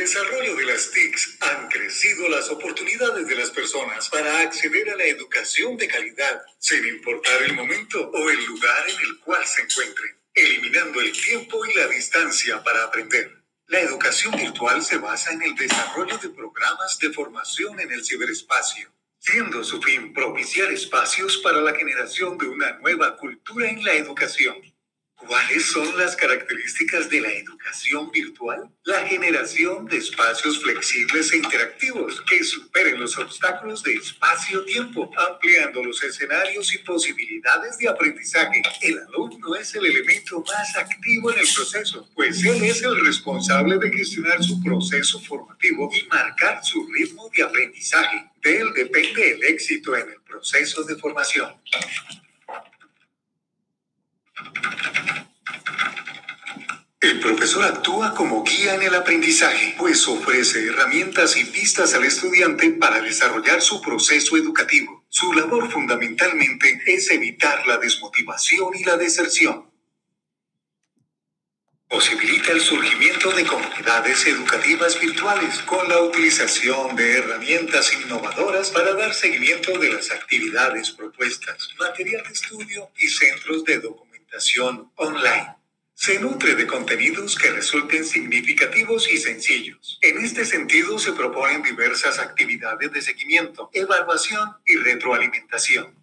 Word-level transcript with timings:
desarrollo 0.00 0.56
de 0.56 0.64
las 0.64 0.90
TICs 0.90 1.38
han 1.40 1.68
crecido 1.68 2.28
las 2.28 2.50
oportunidades 2.50 3.26
de 3.28 3.34
las 3.36 3.50
personas 3.50 4.08
para 4.08 4.40
acceder 4.40 4.90
a 4.90 4.96
la 4.96 5.04
educación 5.04 5.76
de 5.76 5.86
calidad, 5.86 6.42
sin 6.58 6.84
importar 6.86 7.42
el 7.42 7.54
momento 7.54 8.10
o 8.10 8.30
el 8.30 8.44
lugar 8.46 8.88
en 8.88 9.00
el 9.00 9.18
cual 9.20 9.46
se 9.46 9.62
encuentren, 9.62 10.16
eliminando 10.34 11.00
el 11.00 11.12
tiempo 11.12 11.64
y 11.64 11.74
la 11.74 11.86
distancia 11.86 12.62
para 12.64 12.84
aprender. 12.84 13.30
La 13.68 13.80
educación 13.80 14.34
virtual 14.36 14.82
se 14.82 14.98
basa 14.98 15.32
en 15.32 15.42
el 15.42 15.54
desarrollo 15.54 16.18
de 16.18 16.30
programas 16.30 16.98
de 16.98 17.12
formación 17.12 17.78
en 17.78 17.92
el 17.92 18.04
ciberespacio, 18.04 18.92
siendo 19.18 19.62
su 19.62 19.80
fin 19.80 20.12
propiciar 20.12 20.72
espacios 20.72 21.36
para 21.38 21.60
la 21.60 21.74
generación 21.74 22.36
de 22.36 22.48
una 22.48 22.72
nueva 22.78 23.16
cultura 23.16 23.68
en 23.68 23.84
la 23.84 23.92
educación. 23.92 24.56
¿Cuáles 25.26 25.66
son 25.66 25.98
las 25.98 26.16
características 26.16 27.10
de 27.10 27.20
la 27.20 27.30
educación 27.30 28.10
virtual? 28.10 28.70
La 28.84 29.06
generación 29.06 29.84
de 29.84 29.98
espacios 29.98 30.62
flexibles 30.62 31.32
e 31.32 31.36
interactivos 31.36 32.22
que 32.22 32.42
superen 32.42 32.98
los 32.98 33.18
obstáculos 33.18 33.82
de 33.82 33.94
espacio-tiempo, 33.94 35.10
ampliando 35.16 35.84
los 35.84 36.02
escenarios 36.02 36.72
y 36.72 36.78
posibilidades 36.78 37.76
de 37.78 37.88
aprendizaje. 37.88 38.62
El 38.80 38.98
alumno 38.98 39.54
es 39.56 39.74
el 39.74 39.86
elemento 39.86 40.42
más 40.46 40.76
activo 40.76 41.30
en 41.30 41.40
el 41.40 41.48
proceso, 41.54 42.08
pues 42.14 42.42
él 42.42 42.64
es 42.64 42.82
el 42.82 43.04
responsable 43.04 43.78
de 43.78 43.90
gestionar 43.90 44.42
su 44.42 44.62
proceso 44.62 45.20
formativo 45.20 45.90
y 45.94 46.08
marcar 46.08 46.64
su 46.64 46.86
ritmo 46.86 47.30
de 47.36 47.42
aprendizaje. 47.42 48.30
De 48.42 48.58
él 48.58 48.72
depende 48.74 49.32
el 49.32 49.44
éxito 49.44 49.94
en 49.94 50.08
el 50.08 50.20
proceso 50.22 50.82
de 50.84 50.96
formación. 50.96 51.54
El 57.00 57.20
profesor 57.20 57.64
actúa 57.64 58.14
como 58.14 58.44
guía 58.44 58.74
en 58.74 58.82
el 58.82 58.94
aprendizaje, 58.94 59.74
pues 59.78 60.06
ofrece 60.08 60.66
herramientas 60.66 61.36
y 61.38 61.44
pistas 61.44 61.94
al 61.94 62.04
estudiante 62.04 62.70
para 62.72 63.00
desarrollar 63.00 63.62
su 63.62 63.80
proceso 63.80 64.36
educativo. 64.36 65.06
Su 65.08 65.32
labor 65.32 65.70
fundamentalmente 65.72 66.82
es 66.86 67.10
evitar 67.10 67.66
la 67.66 67.78
desmotivación 67.78 68.74
y 68.76 68.84
la 68.84 68.98
deserción. 68.98 69.70
Posibilita 71.88 72.52
el 72.52 72.60
surgimiento 72.60 73.30
de 73.32 73.46
comunidades 73.46 74.26
educativas 74.26 75.00
virtuales 75.00 75.58
con 75.60 75.88
la 75.88 76.00
utilización 76.00 76.96
de 76.96 77.18
herramientas 77.18 77.92
innovadoras 77.94 78.70
para 78.70 78.94
dar 78.94 79.14
seguimiento 79.14 79.78
de 79.78 79.92
las 79.94 80.10
actividades 80.10 80.90
propuestas, 80.92 81.70
material 81.78 82.22
de 82.24 82.32
estudio 82.32 82.90
y 82.98 83.08
centros 83.08 83.64
de 83.64 83.78
documentación 83.80 84.09
online 84.96 85.60
se 86.00 86.18
nutre 86.18 86.54
de 86.54 86.66
contenidos 86.66 87.36
que 87.36 87.50
resulten 87.50 88.06
significativos 88.06 89.06
y 89.12 89.18
sencillos. 89.18 89.98
En 90.00 90.24
este 90.24 90.46
sentido, 90.46 90.98
se 90.98 91.12
proponen 91.12 91.62
diversas 91.62 92.18
actividades 92.18 92.90
de 92.90 93.02
seguimiento, 93.02 93.68
evaluación 93.74 94.56
y 94.64 94.76
retroalimentación. 94.76 95.94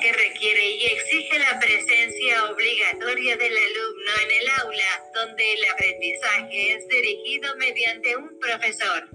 Que 0.00 0.12
requiere 0.12 0.70
y 0.70 0.84
exige 0.86 1.38
la 1.38 1.58
presencia 1.58 2.50
obligatoria 2.50 3.36
del 3.36 3.52
alumno 3.56 4.12
en 4.24 4.40
el 4.40 4.48
aula, 4.62 5.02
donde 5.14 5.52
el 5.52 5.60
aprendizaje 5.72 6.72
es 6.74 6.88
dirigido 6.88 7.56
mediante 7.56 8.16
un 8.16 8.38
profesor, 8.38 9.08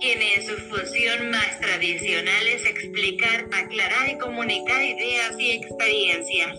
quien 0.00 0.22
en 0.22 0.46
su 0.46 0.56
función 0.68 1.30
más 1.30 1.60
tradicional 1.60 2.48
es 2.48 2.64
explicar, 2.66 3.46
aclarar 3.52 4.08
y 4.08 4.18
comunicar 4.18 4.82
ideas 4.82 5.34
y 5.38 5.52
experiencias. 5.52 6.56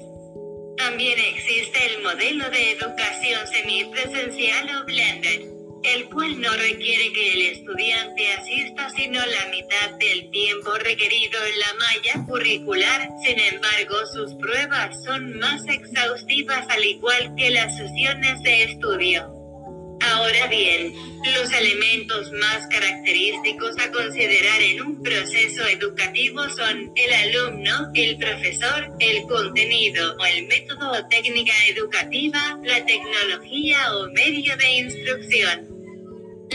También 0.77 1.19
existe 1.19 1.85
el 1.87 2.03
modelo 2.03 2.49
de 2.49 2.71
educación 2.71 3.47
semipresencial 3.47 4.81
o 4.81 4.85
blended 4.85 5.57
el 5.83 6.09
cual 6.09 6.41
no 6.41 6.51
requiere 6.53 7.13
que 7.13 7.33
el 7.33 7.41
estudiante 7.53 8.33
asista 8.33 8.89
sino 8.89 9.25
la 9.25 9.45
mitad 9.51 9.96
requerido 10.79 11.39
en 11.45 11.59
la 11.59 11.73
malla 11.79 12.25
curricular, 12.25 13.09
sin 13.23 13.39
embargo 13.39 13.95
sus 14.13 14.33
pruebas 14.35 15.03
son 15.03 15.37
más 15.39 15.61
exhaustivas 15.67 16.65
al 16.69 16.83
igual 16.83 17.33
que 17.35 17.49
las 17.49 17.75
sesiones 17.77 18.41
de 18.43 18.63
estudio. 18.63 19.33
Ahora 19.99 20.47
bien, 20.47 20.93
los 21.35 21.51
elementos 21.51 22.31
más 22.33 22.67
característicos 22.67 23.77
a 23.79 23.91
considerar 23.91 24.61
en 24.61 24.81
un 24.81 25.01
proceso 25.01 25.65
educativo 25.67 26.47
son 26.49 26.91
el 26.95 27.13
alumno, 27.13 27.91
el 27.95 28.17
profesor, 28.17 28.89
el 28.99 29.23
contenido 29.23 30.15
o 30.19 30.25
el 30.25 30.47
método 30.47 30.91
o 30.91 31.07
técnica 31.07 31.53
educativa, 31.67 32.59
la 32.63 32.85
tecnología 32.85 33.95
o 33.95 34.07
medio 34.11 34.55
de 34.57 34.71
instrucción 34.77 35.76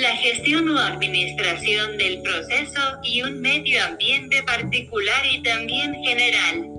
la 0.02 0.16
gestión 0.16 0.68
o 0.68 0.80
administración 0.80 1.96
del 1.96 2.22
proceso 2.22 2.80
y 3.04 3.22
un 3.22 3.40
medio 3.40 3.84
ambiente 3.84 4.42
particular 4.42 5.24
y 5.32 5.40
también 5.44 5.94
general. 6.02 6.71